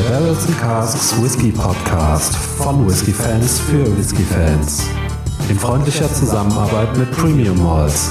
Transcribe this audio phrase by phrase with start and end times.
[0.00, 4.88] Der Barrels and Casks Whisky Podcast von Whisky Fans für Whisky Fans.
[5.50, 8.10] In freundlicher Zusammenarbeit mit Premium Malls.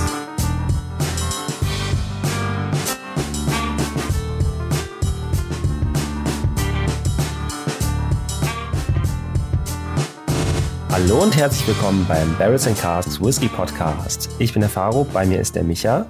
[10.91, 14.29] Hallo und herzlich willkommen beim Barrels and Casks Whisky Podcast.
[14.37, 16.05] Ich bin der Faro, bei mir ist der Micha.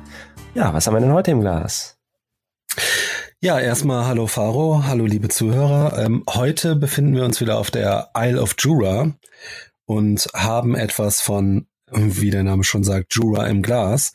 [0.53, 1.98] Ja, was haben wir denn heute im Glas?
[3.41, 5.97] Ja, erstmal hallo Faro, hallo liebe Zuhörer.
[5.97, 9.13] Ähm, heute befinden wir uns wieder auf der Isle of Jura
[9.85, 14.11] und haben etwas von, wie der Name schon sagt, Jura im Glas.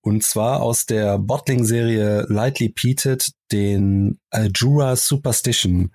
[0.00, 5.92] Und zwar aus der Bottling-Serie Lightly Peated, den äh, Jura Superstition.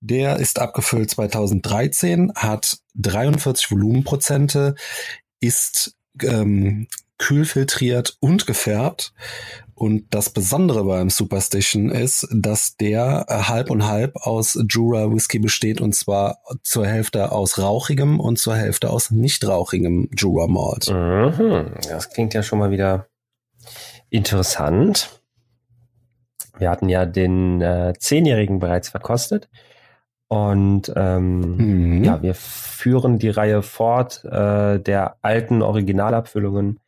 [0.00, 4.76] Der ist abgefüllt 2013, hat 43 Volumenprozente,
[5.40, 6.86] ist ähm,
[7.18, 7.44] kühl
[8.20, 9.12] und gefärbt
[9.80, 15.38] und das Besondere beim Superstition ist, dass der äh, halb und halb aus Jura Whisky
[15.38, 20.90] besteht und zwar zur Hälfte aus rauchigem und zur Hälfte aus nicht rauchigem Jura Malt.
[20.90, 23.06] Mhm, das klingt ja schon mal wieder
[24.10, 25.22] interessant.
[26.58, 29.48] Wir hatten ja den äh, Zehnjährigen bereits verkostet.
[30.28, 32.04] Und ähm, mhm.
[32.04, 36.80] ja, wir führen die Reihe fort äh, der alten Originalabfüllungen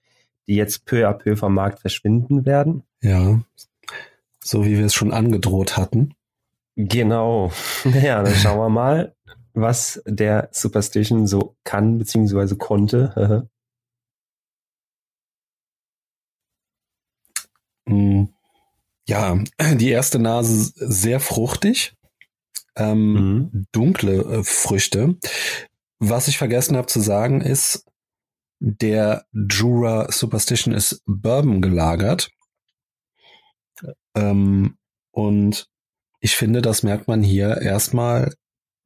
[0.46, 2.82] die jetzt peu à peu vom Markt verschwinden werden.
[3.00, 3.40] Ja,
[4.42, 6.14] so wie wir es schon angedroht hatten.
[6.76, 7.52] Genau.
[7.84, 9.14] Naja, dann schauen wir mal,
[9.54, 12.56] was der Superstition so kann bzw.
[12.56, 13.48] konnte.
[17.84, 18.28] Mm.
[19.08, 19.36] ja,
[19.74, 21.96] die erste Nase sehr fruchtig,
[22.76, 23.66] ähm, mhm.
[23.72, 25.16] dunkle äh, Früchte.
[25.98, 27.84] Was ich vergessen habe zu sagen ist,
[28.64, 32.30] der Jura Superstition ist Bourbon gelagert.
[34.14, 34.78] Ähm,
[35.10, 35.68] und
[36.20, 38.32] ich finde, das merkt man hier erstmal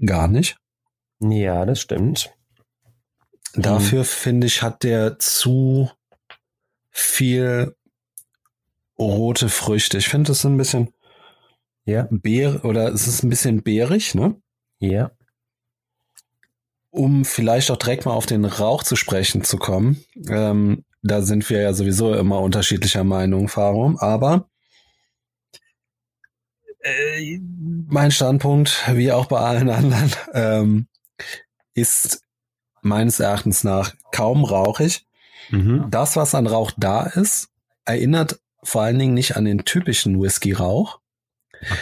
[0.03, 0.57] gar nicht.
[1.21, 2.33] Ja, das stimmt.
[3.53, 4.05] Dafür mhm.
[4.05, 5.91] finde ich, hat der zu
[6.91, 7.77] viel
[8.99, 9.99] rote Früchte.
[9.99, 10.95] Ich finde, es ist ein bisschen
[11.85, 12.09] ja.
[12.11, 14.41] Beer oder es ist ein bisschen beerig, ne?
[14.79, 15.11] Ja
[16.97, 21.49] um vielleicht auch direkt mal auf den Rauch zu sprechen zu kommen, ähm, da sind
[21.51, 24.49] wir ja sowieso immer unterschiedlicher Meinung, Faro, aber
[26.81, 27.39] äh,
[27.89, 30.89] mein Standpunkt, wie auch bei allen anderen, ähm,
[31.75, 32.23] ist
[32.81, 35.07] meines Erachtens nach kaum rauchig.
[35.51, 35.87] Mhm.
[35.91, 37.49] Das, was an Rauch da ist,
[37.85, 40.99] erinnert vor allen Dingen nicht an den typischen Whisky-Rauch,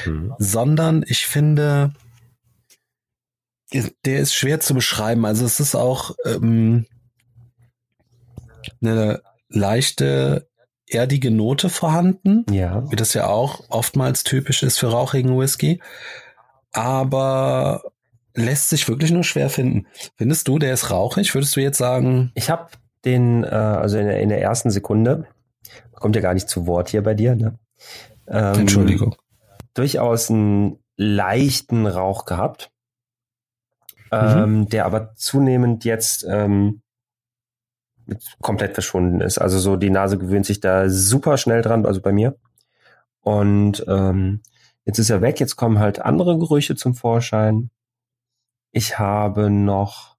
[0.04, 0.34] mhm.
[0.38, 1.92] sondern ich finde,
[4.04, 5.24] der ist schwer zu beschreiben.
[5.26, 6.86] Also es ist auch ähm,
[8.80, 10.48] eine leichte
[10.88, 12.88] erdige Note vorhanden, ja.
[12.90, 15.80] wie das ja auch oftmals typisch ist für rauchigen Whisky,
[16.72, 17.82] aber
[18.34, 19.86] lässt sich wirklich nur schwer finden.
[20.16, 21.34] Findest du, der ist rauchig?
[21.34, 22.32] Würdest du jetzt sagen?
[22.34, 22.68] Ich habe
[23.04, 25.26] den, äh, also in der, in der ersten Sekunde,
[25.94, 27.58] kommt ja gar nicht zu Wort hier bei dir, ne?
[28.26, 29.16] Ähm, Entschuldigung.
[29.74, 32.70] Durchaus einen leichten Rauch gehabt
[34.14, 34.68] ähm, mhm.
[34.68, 36.82] der aber zunehmend jetzt ähm,
[38.40, 39.38] komplett verschwunden ist.
[39.38, 42.36] Also so die Nase gewöhnt sich da super schnell dran, also bei mir.
[43.20, 44.42] Und ähm,
[44.84, 47.70] jetzt ist er weg, jetzt kommen halt andere Gerüche zum Vorschein.
[48.70, 50.16] Ich habe noch,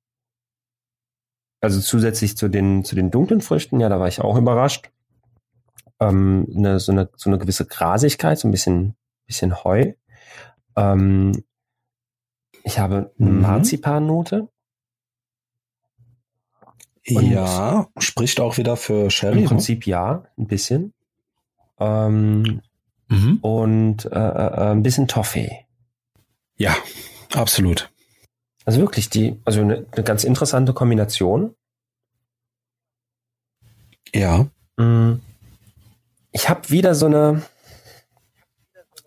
[1.61, 4.91] also zusätzlich zu den, zu den dunklen Früchten, ja, da war ich auch überrascht.
[5.99, 8.95] Ähm, eine, so, eine, so eine gewisse Grasigkeit, so ein bisschen,
[9.27, 9.93] bisschen Heu.
[10.75, 11.43] Ähm,
[12.65, 13.41] ich habe eine mhm.
[13.41, 14.49] Marzipannote.
[17.05, 19.37] Ja, spricht auch wieder für Sherry.
[19.37, 19.47] Im ne?
[19.47, 20.93] Prinzip ja, ein bisschen.
[21.79, 22.61] Ähm,
[23.07, 23.37] mhm.
[23.41, 25.67] Und äh, äh, ein bisschen Toffee.
[26.57, 26.75] Ja,
[27.35, 27.91] absolut.
[28.65, 31.53] Also wirklich die, also eine, eine ganz interessante Kombination.
[34.11, 34.47] Ja.
[34.77, 35.19] Mm.
[36.31, 37.43] Ich habe wieder so eine,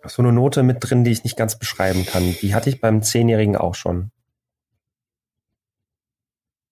[0.09, 2.35] so eine Note mit drin, die ich nicht ganz beschreiben kann.
[2.41, 4.11] Die hatte ich beim Zehnjährigen auch schon.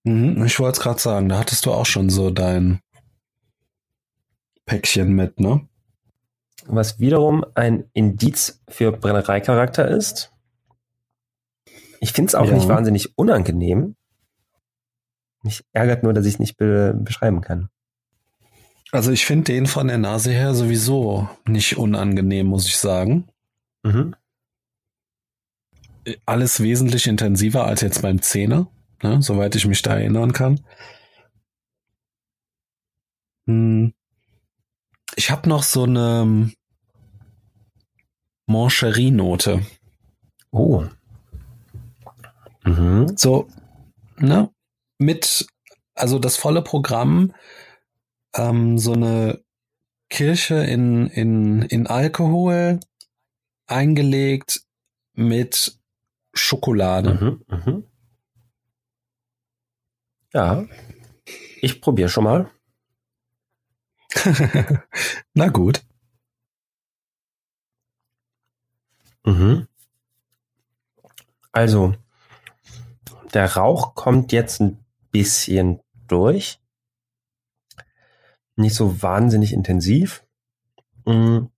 [0.03, 2.81] Mhm, ich wollte es gerade sagen, da hattest du auch schon so dein
[4.65, 5.67] Päckchen mit, ne?
[6.65, 10.33] Was wiederum ein Indiz für Brennereicharakter ist.
[11.99, 12.53] Ich finde es auch ja.
[12.53, 13.95] nicht wahnsinnig unangenehm.
[15.43, 17.69] Mich ärgert nur, dass ich es nicht be beschreiben kann.
[18.91, 23.27] Also ich finde den von der Nase her sowieso nicht unangenehm, muss ich sagen.
[23.83, 24.15] Mhm.
[26.25, 28.67] Alles wesentlich intensiver als jetzt beim Zähne,
[29.03, 30.61] ne, soweit ich mich da erinnern kann.
[33.45, 33.93] Hm.
[35.15, 36.51] Ich habe noch so eine
[38.45, 39.65] Moncherie-Note.
[40.51, 40.85] Oh,
[42.67, 43.17] Mhm.
[43.17, 43.47] So,
[44.17, 44.49] ne?
[44.99, 45.47] Mit,
[45.95, 47.33] also das volle Programm,
[48.37, 49.43] ähm, so eine
[50.09, 52.79] Kirsche in, in, in Alkohol
[53.65, 54.61] eingelegt
[55.13, 55.77] mit
[56.33, 57.13] Schokolade.
[57.13, 57.83] Mhm, mh.
[60.33, 60.65] Ja,
[61.61, 62.51] ich probiere schon mal.
[65.33, 65.83] Na gut.
[69.25, 69.67] Mhm.
[71.51, 71.95] Also,
[73.33, 76.59] der Rauch kommt jetzt ein bisschen durch.
[78.57, 80.25] Nicht so wahnsinnig intensiv.
[81.05, 81.49] Mhm.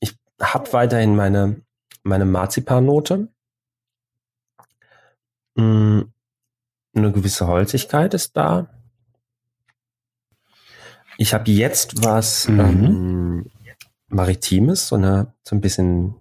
[0.00, 1.62] Ich habe weiterhin meine,
[2.02, 3.32] meine Marzipannote.
[5.54, 6.12] Mhm.
[6.94, 8.68] Eine gewisse Holzigkeit ist da.
[11.16, 12.60] Ich habe jetzt was mhm.
[12.60, 13.50] ähm,
[14.08, 16.14] Maritimes, so eine so ein bisschen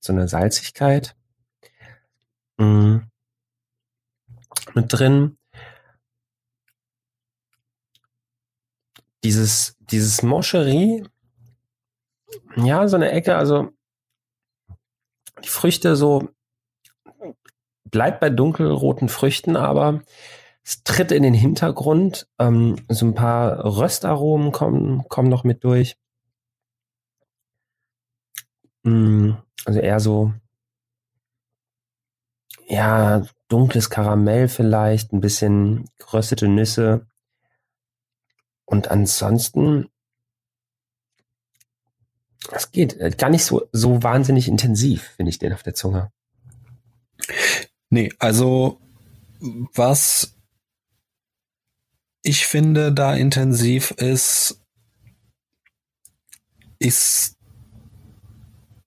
[0.00, 1.16] so eine Salzigkeit
[2.58, 2.98] mm,
[4.74, 5.37] mit drin.
[9.24, 11.04] Dieses dieses Moscherie,
[12.56, 13.70] ja, so eine Ecke, also
[15.44, 16.28] die Früchte so
[17.84, 20.02] bleibt bei dunkelroten Früchten, aber
[20.64, 22.28] es tritt in den Hintergrund.
[22.38, 25.96] Ähm, so ein paar Röstaromen kommen, kommen noch mit durch.
[28.84, 29.32] Mm,
[29.64, 30.32] also eher so,
[32.66, 37.06] ja, dunkles Karamell vielleicht, ein bisschen geröstete Nüsse.
[38.68, 39.88] Und ansonsten,
[42.52, 46.12] es geht äh, gar nicht so, so wahnsinnig intensiv, finde ich den auf der Zunge.
[47.88, 48.78] Nee, also
[49.74, 50.36] was
[52.22, 54.60] ich finde da intensiv ist,
[56.78, 57.38] ist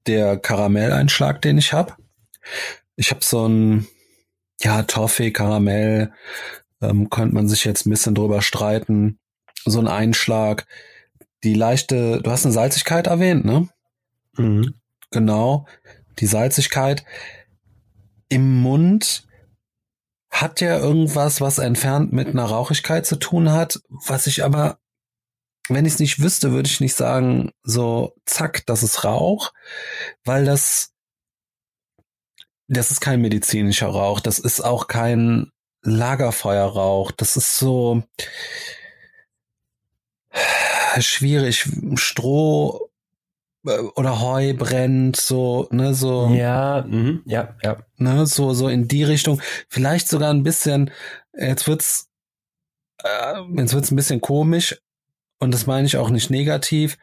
[0.05, 1.95] der Karamelleinschlag, den ich habe.
[2.97, 3.87] Ich habe so ein,
[4.61, 6.13] ja, Toffee, Karamell,
[6.81, 9.17] ähm, könnte man sich jetzt ein bisschen drüber streiten.
[9.65, 10.65] So ein Einschlag.
[11.43, 13.69] Die leichte, du hast eine Salzigkeit erwähnt, ne?
[14.37, 14.75] Mhm.
[15.11, 15.65] Genau.
[16.19, 17.05] Die Salzigkeit
[18.29, 19.27] im Mund
[20.29, 24.79] hat ja irgendwas, was entfernt mit einer Rauchigkeit zu tun hat, was ich aber
[25.69, 29.53] wenn ich es nicht wüsste, würde ich nicht sagen, so, zack, das ist Rauch,
[30.23, 30.93] weil das,
[32.67, 35.51] das ist kein medizinischer Rauch, das ist auch kein
[35.83, 38.03] Lagerfeuerrauch, das ist so
[40.99, 42.89] schwierig, Stroh
[43.65, 46.29] äh, oder Heu brennt, so, ne, so.
[46.33, 47.77] Ja, mh, ja, ja.
[47.97, 49.41] Ne, so, so in die Richtung.
[49.69, 50.91] Vielleicht sogar ein bisschen,
[51.33, 52.09] jetzt wird's,
[53.03, 54.81] äh, jetzt wird's ein bisschen komisch,
[55.39, 56.97] und das meine ich auch nicht negativ,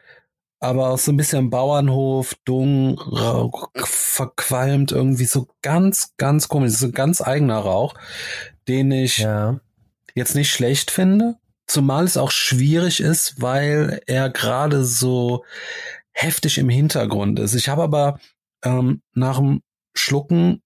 [0.61, 2.99] aber auch so ein bisschen Bauernhof, dung,
[3.75, 6.71] verqualmt, irgendwie so ganz, ganz komisch.
[6.71, 7.95] Ist ein ganz eigener Rauch,
[8.67, 9.59] den ich ja.
[10.15, 11.37] jetzt nicht schlecht finde.
[11.69, 15.45] Zumal es auch schwierig ist, weil er gerade so
[16.11, 17.53] heftig im Hintergrund ist.
[17.53, 18.19] Ich habe aber
[18.63, 19.61] ähm, nach dem
[19.93, 20.63] Schlucken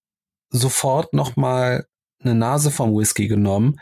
[0.50, 1.86] sofort noch mal
[2.22, 3.82] eine Nase vom Whisky genommen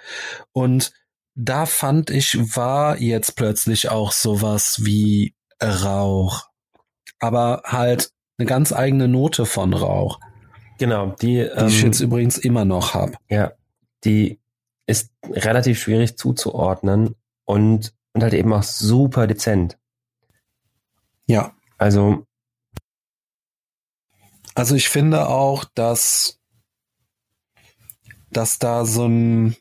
[0.51, 0.93] und
[1.35, 6.47] da fand ich, war jetzt plötzlich auch sowas wie Rauch.
[7.19, 10.19] Aber halt eine ganz eigene Note von Rauch.
[10.79, 13.13] Genau, die, die ähm, ich jetzt übrigens immer noch habe.
[13.29, 13.51] Ja,
[14.03, 14.40] die
[14.91, 19.79] ist relativ schwierig zuzuordnen und, und halt eben auch super dezent.
[21.25, 21.55] Ja.
[21.77, 22.27] Also.
[24.53, 26.39] Also ich finde auch, dass,
[28.29, 29.55] dass da so ein,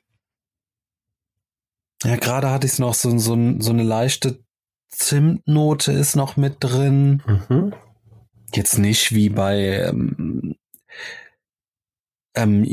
[2.02, 4.44] ja, gerade hatte ich es noch so, so, so eine leichte
[4.88, 7.22] Zimtnote ist noch mit drin.
[7.24, 7.74] Mhm.
[8.52, 10.56] Jetzt nicht wie bei ähm,
[12.34, 12.64] ähm,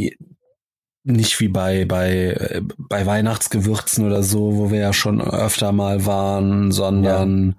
[1.08, 6.72] nicht wie bei bei bei Weihnachtsgewürzen oder so, wo wir ja schon öfter mal waren,
[6.72, 7.56] sondern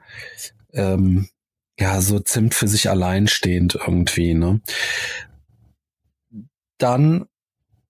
[0.73, 1.29] ja, ähm,
[1.79, 4.35] ja so Zimt für sich alleinstehend irgendwie.
[4.35, 4.61] Ne?
[6.79, 7.27] Dann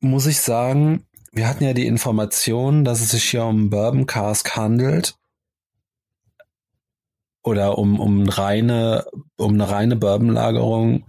[0.00, 4.56] muss ich sagen, wir hatten ja die Information, dass es sich hier um Bourbon Cask
[4.56, 5.16] handelt.
[7.42, 11.04] Oder um, um reine, um eine reine Bourbon-Lagerung.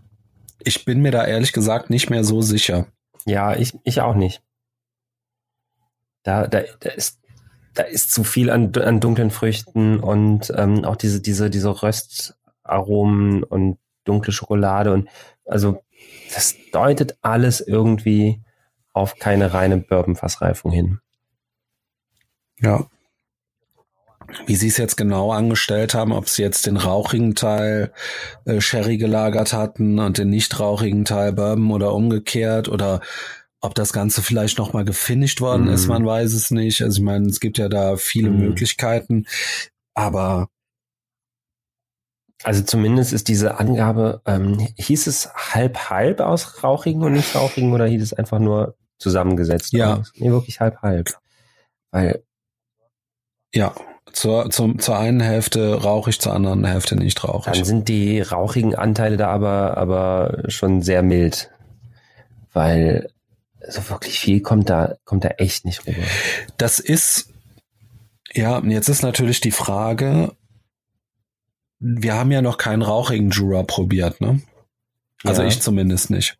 [0.63, 2.87] Ich bin mir da ehrlich gesagt nicht mehr so sicher.
[3.25, 4.41] Ja, ich, ich auch nicht.
[6.23, 7.19] Da, da, da ist,
[7.73, 13.43] da ist zu viel an, an dunklen Früchten und ähm, auch diese, diese, diese Röstaromen
[13.43, 15.09] und dunkle Schokolade und
[15.45, 15.83] also
[16.33, 18.41] das deutet alles irgendwie
[18.93, 20.99] auf keine reine Bourbon-Fassreifung hin.
[22.59, 22.87] Ja.
[24.45, 27.91] Wie sie es jetzt genau angestellt haben, ob sie jetzt den rauchigen Teil
[28.45, 33.01] äh, Sherry gelagert hatten und den nicht rauchigen Teil Bourbon oder umgekehrt oder
[33.61, 35.73] ob das Ganze vielleicht nochmal gefinisht worden mhm.
[35.73, 36.81] ist, man weiß es nicht.
[36.81, 38.39] Also ich meine, es gibt ja da viele mhm.
[38.39, 39.25] Möglichkeiten,
[39.93, 40.49] aber
[42.43, 47.73] also zumindest ist diese Angabe, ähm, hieß es halb halb aus rauchigen und nicht rauchigen
[47.73, 49.73] oder hieß es einfach nur zusammengesetzt?
[49.73, 50.03] Ja.
[50.15, 51.17] Nee, wirklich halb halb.
[51.91, 52.23] Weil
[53.53, 53.73] ja,
[54.13, 57.53] zur, zum, zur einen Hälfte rauchig, zur anderen Hälfte nicht rauchig.
[57.53, 61.49] Dann sind die rauchigen Anteile da aber, aber schon sehr mild.
[62.53, 63.09] Weil
[63.67, 66.01] so wirklich viel kommt da, kommt da echt nicht rüber.
[66.57, 67.29] Das ist,
[68.33, 70.35] ja, jetzt ist natürlich die Frage,
[71.79, 74.41] wir haben ja noch keinen rauchigen Jura probiert, ne?
[75.23, 75.47] Also ja.
[75.47, 76.37] ich zumindest nicht.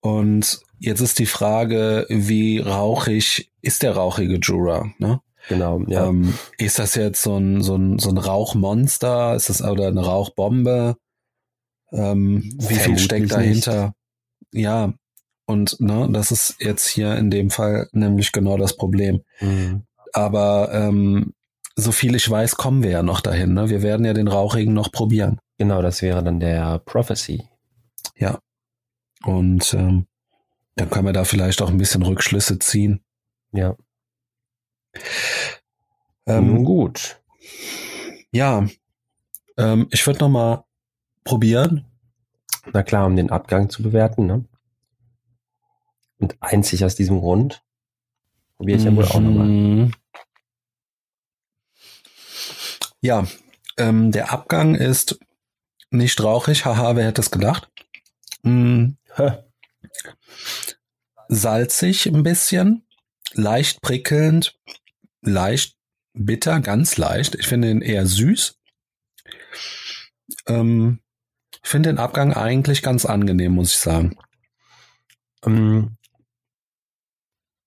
[0.00, 5.20] Und jetzt ist die Frage, wie rauchig ist der rauchige Jura, ne?
[5.48, 6.06] Genau, ja.
[6.06, 9.34] Ähm, ist das jetzt so ein, so ein, so ein Rauchmonster?
[9.34, 10.96] Ist das oder eine Rauchbombe?
[11.92, 13.94] Ähm, wie viel steckt dahinter?
[14.52, 14.64] Nicht.
[14.64, 14.94] Ja,
[15.46, 19.22] und ne, das ist jetzt hier in dem Fall nämlich genau das Problem.
[19.40, 19.82] Mhm.
[20.12, 21.34] Aber ähm,
[21.76, 23.54] so viel ich weiß, kommen wir ja noch dahin.
[23.54, 23.68] Ne?
[23.68, 25.40] Wir werden ja den Rauchigen noch probieren.
[25.58, 27.44] Genau, das wäre dann der Prophecy.
[28.16, 28.38] Ja.
[29.24, 30.06] Und ähm,
[30.76, 33.04] dann können wir da vielleicht auch ein bisschen Rückschlüsse ziehen.
[33.52, 33.76] Ja.
[36.26, 37.20] Ähm, Nun gut.
[38.32, 38.66] Ja,
[39.56, 40.64] ähm, ich würde noch mal
[41.24, 41.84] probieren.
[42.72, 44.26] Na klar, um den Abgang zu bewerten.
[44.26, 44.44] Ne?
[46.18, 47.62] Und einzig aus diesem Grund
[48.56, 49.46] probiere ich ja wohl auch nochmal.
[49.46, 49.92] Mhm.
[53.00, 53.26] Ja,
[53.76, 55.18] ähm, der Abgang ist
[55.90, 56.64] nicht rauchig.
[56.64, 57.70] Haha, wer hätte es gedacht?
[58.42, 58.96] Mhm.
[61.28, 62.86] Salzig ein bisschen,
[63.32, 64.58] leicht prickelnd,
[65.26, 65.76] leicht
[66.14, 67.34] bitter, ganz leicht.
[67.34, 68.58] Ich finde ihn eher süß.
[70.46, 71.00] Ähm,
[71.62, 74.16] finde den Abgang eigentlich ganz angenehm, muss ich sagen.
[75.44, 75.96] Ähm,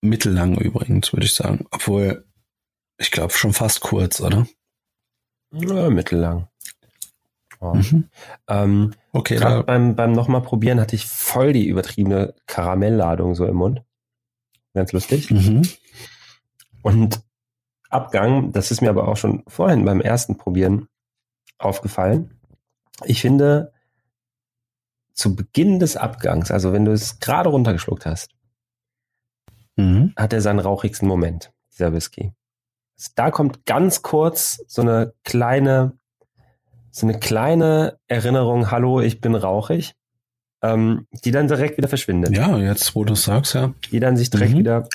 [0.02, 1.66] mittellang übrigens, würde ich sagen.
[1.72, 2.26] Obwohl,
[2.98, 4.48] ich glaube schon fast kurz, oder?
[5.52, 6.48] Ja, mittellang.
[7.60, 7.74] Oh.
[7.74, 8.10] Mhm.
[8.48, 9.38] Ähm, okay.
[9.38, 13.82] Gerade beim, beim nochmal probieren hatte ich voll die übertriebene Karamellladung so im Mund.
[14.74, 15.32] Ganz lustig.
[15.32, 15.64] Mhm.
[16.84, 17.22] Und
[17.90, 20.88] Abgang, das ist mir aber auch schon vorhin beim ersten Probieren
[21.58, 22.40] aufgefallen.
[23.06, 23.72] Ich finde,
[25.14, 28.32] zu Beginn des Abgangs, also wenn du es gerade runtergeschluckt hast,
[29.76, 30.14] mhm.
[30.16, 32.34] hat er seinen rauchigsten Moment, dieser Whisky.
[32.98, 35.94] Also da kommt ganz kurz so eine kleine,
[36.92, 39.96] so eine kleine Erinnerung, hallo, ich bin rauchig,
[40.62, 42.36] ähm, die dann direkt wieder verschwindet.
[42.36, 43.74] Ja, jetzt wo du sagst, ja.
[43.92, 44.60] Die dann sich direkt mhm.
[44.60, 44.88] wieder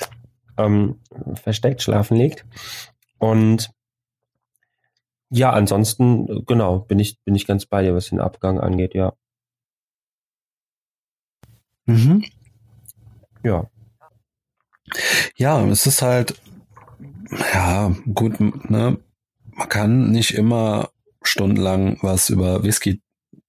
[0.57, 0.99] ähm,
[1.35, 2.45] versteckt schlafen legt.
[3.17, 3.71] Und
[5.29, 9.13] ja, ansonsten, genau, bin ich, bin ich ganz bei dir, was den Abgang angeht, ja.
[11.85, 12.23] Mhm.
[13.43, 13.69] Ja.
[15.35, 16.39] Ja, es ist halt,
[17.53, 18.99] ja, gut, ne,
[19.51, 20.89] man kann nicht immer
[21.23, 23.01] stundenlang was über Whisky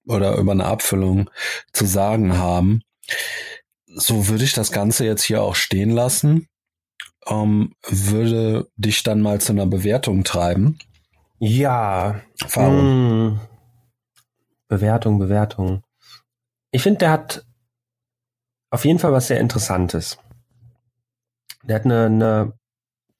[0.06, 1.30] oder über eine Abfüllung
[1.72, 2.82] zu sagen haben.
[3.86, 6.48] So würde ich das Ganze jetzt hier auch stehen lassen.
[7.26, 10.78] Ähm, würde dich dann mal zu einer Bewertung treiben.
[11.38, 12.20] Ja.
[12.52, 12.78] Warum?
[12.78, 13.40] Hm.
[14.68, 15.82] Bewertung, Bewertung.
[16.70, 17.46] Ich finde, der hat
[18.70, 20.18] auf jeden Fall was sehr Interessantes.
[21.62, 22.52] Der hat eine, eine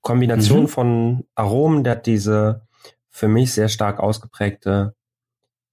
[0.01, 0.69] Kombination mhm.
[0.69, 2.67] von Aromen, der hat diese
[3.11, 4.95] für mich sehr stark ausgeprägte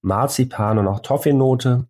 [0.00, 1.88] Marzipan und auch Toffee-Note,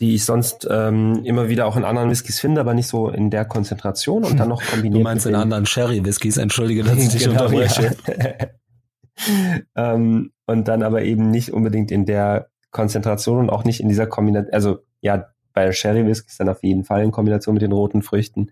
[0.00, 3.30] die ich sonst ähm, immer wieder auch in anderen Whiskys finde, aber nicht so in
[3.30, 5.00] der Konzentration und dann noch kombiniert.
[5.00, 7.96] Du meinst in anderen Sherry-Whiskys, entschuldige, dass ich dich genau, unterbreche.
[8.06, 9.64] Ja.
[9.94, 14.06] ähm, und dann aber eben nicht unbedingt in der Konzentration und auch nicht in dieser
[14.06, 18.02] Kombination, also ja, bei Sherry Whiskys dann auf jeden Fall in Kombination mit den roten
[18.02, 18.50] Früchten.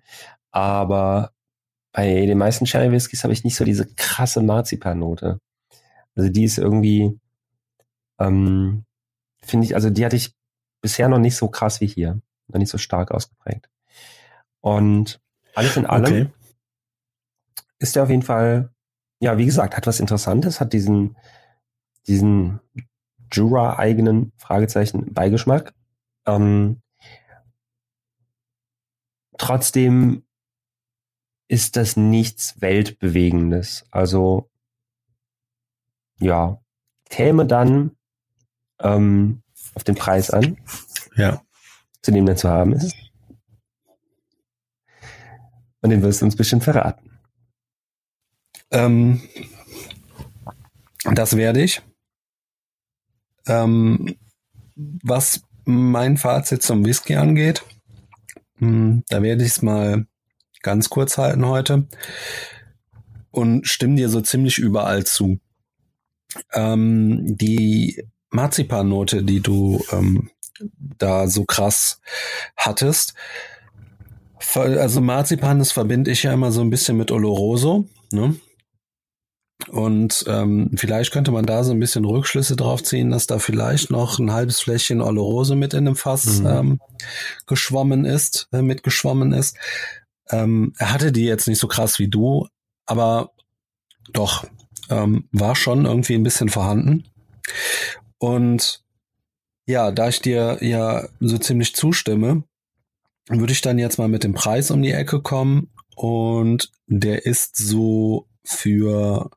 [0.52, 1.32] Aber
[1.92, 5.40] bei den meisten Sherry Whiskys habe ich nicht so diese krasse Marzipannote.
[6.14, 7.18] Also die ist irgendwie,
[8.20, 8.84] ähm,
[9.42, 10.34] finde ich, also die hatte ich
[10.83, 12.21] bisher noch nicht so krass wie hier.
[12.49, 13.71] Noch nicht so stark ausgeprägt.
[14.61, 15.21] Und
[15.55, 16.27] alles in allem okay.
[17.79, 18.71] ist der auf jeden Fall,
[19.21, 21.17] ja, wie gesagt, hat was Interessantes, hat diesen,
[22.07, 22.61] diesen
[23.33, 25.73] Jura-eigenen Fragezeichen Beigeschmack.
[26.27, 26.83] Ähm,
[29.43, 30.25] Trotzdem
[31.49, 33.85] ist das nichts Weltbewegendes.
[33.91, 34.49] Also
[36.21, 36.62] ja,
[37.11, 37.97] käme dann
[38.79, 39.43] ähm,
[39.75, 40.57] auf den Preis an,
[41.17, 41.43] ja.
[42.02, 42.95] zu dem dann zu haben ist.
[45.81, 47.11] Und den wirst du uns bestimmt verraten.
[48.71, 49.23] ähm,
[51.05, 51.83] das werde ich.
[53.47, 54.17] Ähm,
[54.76, 57.64] was mein Fazit zum Whisky angeht,
[58.59, 60.07] mh, hm, da werde ich es mal
[60.62, 61.88] ganz kurz halten heute
[63.33, 65.41] und stimme dir so ziemlich überall zu.
[66.52, 70.31] Ähm, die Marzipannote, die du ähm,
[70.99, 72.01] da so krass
[72.57, 73.15] hattest,
[74.55, 78.37] also Marzipan, das verbinde ich ja immer so ein bisschen mit Oloroso, ne?
[79.69, 83.91] Und ähm, vielleicht könnte man da so ein bisschen Rückschlüsse drauf ziehen, dass da vielleicht
[83.91, 86.47] noch ein halbes Fläschchen Olorose mit in dem Fass mhm.
[86.47, 86.81] ähm,
[87.47, 89.57] geschwommen ist, äh, mitgeschwommen ist.
[90.31, 92.49] Ähm, er hatte die jetzt nicht so krass wie du,
[92.87, 93.31] aber
[94.12, 94.45] doch,
[94.91, 97.05] ähm, war schon irgendwie ein bisschen vorhanden.
[98.23, 98.85] Und
[99.67, 102.45] ja, da ich dir ja so ziemlich zustimme,
[103.29, 107.57] würde ich dann jetzt mal mit dem Preis um die Ecke kommen und der ist
[107.57, 109.29] so für,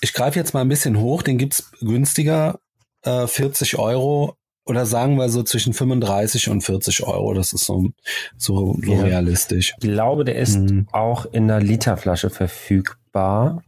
[0.00, 2.58] ich greife jetzt mal ein bisschen hoch, den gibt's günstiger,
[3.02, 4.34] äh, 40 Euro
[4.64, 7.34] oder sagen wir so zwischen 35 und 40 Euro.
[7.34, 7.90] Das ist so,
[8.36, 9.02] so, so ja.
[9.02, 9.74] realistisch.
[9.78, 10.88] Ich glaube, der ist mhm.
[10.90, 13.62] auch in einer Literflasche verfügbar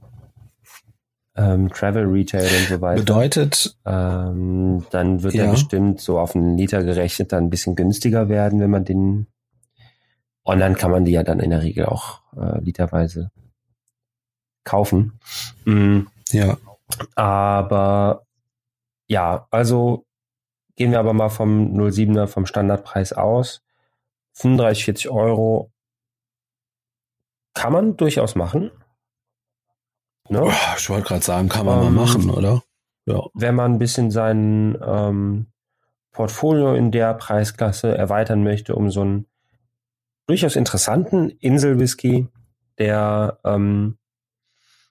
[1.37, 3.01] ähm, Travel Retail und so weiter.
[3.01, 5.45] Bedeutet, ähm, dann wird ja.
[5.45, 9.27] er bestimmt so auf einen Liter gerechnet dann ein bisschen günstiger werden, wenn man den
[10.45, 13.31] online kann man die ja dann in der Regel auch äh, literweise
[14.65, 15.19] kaufen.
[15.65, 16.09] Mhm.
[16.31, 16.59] Ja.
[17.15, 18.27] Aber
[19.07, 20.05] ja, also
[20.77, 23.63] gehen wir aber mal vom 07er vom Standardpreis aus.
[24.35, 25.71] 35, 40 Euro
[27.55, 28.71] kann man durchaus machen.
[30.29, 30.51] Ne?
[30.79, 32.63] Ich wollte gerade sagen, kann man ähm, mal machen, oder?
[33.07, 33.23] Ja.
[33.35, 35.47] Wenn man ein bisschen sein ähm,
[36.13, 39.27] Portfolio in der Preisklasse erweitern möchte, um so einen
[40.27, 42.29] durchaus interessanten Inselwhisky,
[42.79, 43.99] der ähm,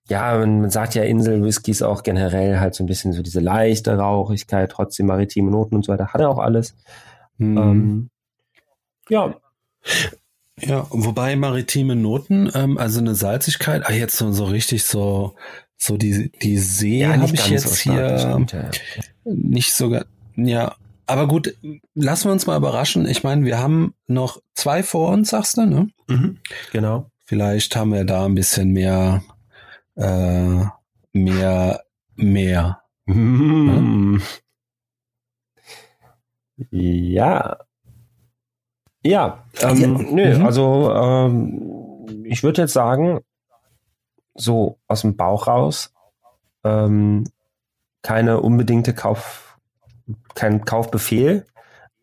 [0.10, 4.70] ja, man sagt ja Inselwhiskys auch generell halt so ein bisschen so diese leichte Rauchigkeit,
[4.70, 6.76] trotzdem maritime Noten und so weiter, hat er auch alles.
[7.38, 7.58] Hm.
[7.58, 8.10] Ähm,
[9.10, 9.36] ja.
[10.62, 15.36] Ja, wobei maritime Noten, ähm, also eine Salzigkeit, ah, jetzt so, so richtig so,
[15.78, 18.70] so die, die See ja, habe ich jetzt so hier stimmt, ja.
[19.26, 20.76] nicht sogar, ja,
[21.12, 21.54] aber gut,
[21.94, 23.06] lassen wir uns mal überraschen.
[23.06, 25.90] Ich meine, wir haben noch zwei vor uns, sagst du, ne?
[26.08, 26.40] Mhm,
[26.72, 27.12] genau.
[27.26, 29.22] Vielleicht haben wir da ein bisschen mehr,
[29.96, 30.64] äh,
[31.12, 31.84] mehr,
[32.16, 32.82] mehr.
[33.06, 34.22] Mhm.
[36.70, 37.58] Ja,
[39.04, 39.88] ja, ähm, ja.
[39.88, 40.46] nö, mhm.
[40.46, 43.22] also ähm, ich würde jetzt sagen,
[44.36, 45.94] so aus dem Bauch raus,
[46.64, 47.26] ähm,
[48.02, 49.58] keine unbedingte Kauf,
[50.36, 51.46] kein Kaufbefehl,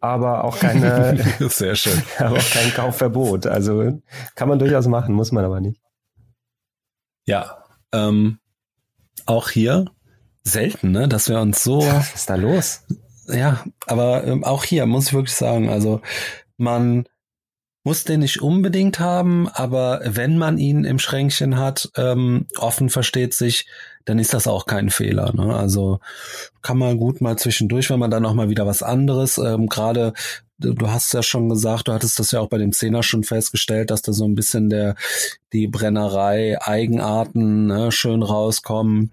[0.00, 1.16] aber auch keine,
[1.48, 3.46] sehr schön, aber auch kein Kaufverbot.
[3.46, 4.00] Also
[4.34, 5.80] kann man durchaus machen, muss man aber nicht.
[7.24, 8.38] Ja, ähm,
[9.26, 9.86] auch hier
[10.42, 11.80] selten, ne, dass wir uns so.
[11.86, 12.84] Was ist da los?
[13.26, 16.00] Ja, aber ähm, auch hier muss ich wirklich sagen, also
[16.58, 17.08] man
[17.84, 23.32] muss den nicht unbedingt haben, aber wenn man ihn im Schränkchen hat, ähm, offen versteht
[23.32, 23.66] sich,
[24.04, 25.32] dann ist das auch kein Fehler.
[25.34, 25.56] Ne?
[25.56, 26.00] Also
[26.60, 30.12] kann man gut mal zwischendurch, wenn man dann auch mal wieder was anderes, ähm, gerade
[30.58, 33.90] du hast ja schon gesagt, du hattest das ja auch bei dem Zehner schon festgestellt,
[33.90, 34.96] dass da so ein bisschen der
[35.52, 39.12] die Brennerei Eigenarten ne, schön rauskommen.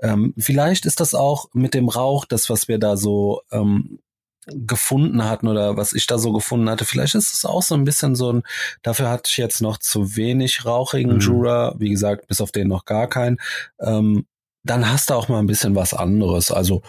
[0.00, 3.98] Ähm, vielleicht ist das auch mit dem Rauch, das was wir da so ähm,
[4.46, 6.84] gefunden hatten oder was ich da so gefunden hatte.
[6.84, 8.42] Vielleicht ist es auch so ein bisschen so ein,
[8.82, 11.20] dafür hatte ich jetzt noch zu wenig rauchigen mhm.
[11.20, 13.38] Jura, wie gesagt, bis auf den noch gar keinen.
[13.80, 14.26] Ähm,
[14.62, 16.50] dann hast du auch mal ein bisschen was anderes.
[16.50, 16.82] Also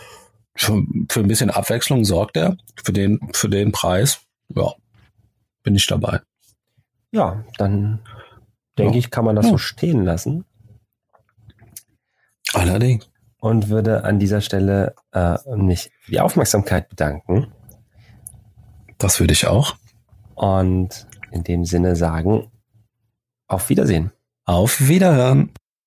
[0.56, 4.22] für, für ein bisschen Abwechslung sorgt er für den, für den Preis.
[4.56, 4.74] Ja,
[5.64, 6.22] bin ich dabei.
[7.12, 8.00] Ja, dann
[8.78, 9.00] denke ja.
[9.00, 9.52] ich, kann man das ja.
[9.52, 10.46] so stehen lassen.
[12.54, 17.48] Allerdings und würde an dieser Stelle äh, mich für die Aufmerksamkeit bedanken.
[18.98, 19.76] Das würde ich auch.
[20.36, 22.52] Und in dem Sinne sagen,
[23.48, 24.12] auf Wiedersehen.
[24.46, 25.52] Auf Wiederhören.